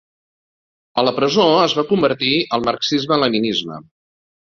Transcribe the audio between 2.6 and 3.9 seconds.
marxisme-leninisme.